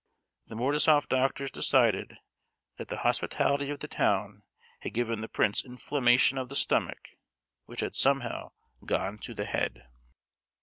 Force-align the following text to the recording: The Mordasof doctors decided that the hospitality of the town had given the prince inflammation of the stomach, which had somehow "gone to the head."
The 0.47 0.55
Mordasof 0.55 1.07
doctors 1.07 1.51
decided 1.51 2.17
that 2.77 2.87
the 2.87 2.97
hospitality 3.05 3.69
of 3.69 3.81
the 3.81 3.87
town 3.87 4.41
had 4.79 4.95
given 4.95 5.21
the 5.21 5.27
prince 5.29 5.63
inflammation 5.63 6.39
of 6.39 6.49
the 6.49 6.55
stomach, 6.55 7.09
which 7.65 7.81
had 7.81 7.93
somehow 7.95 8.49
"gone 8.83 9.19
to 9.19 9.35
the 9.35 9.45
head." 9.45 9.87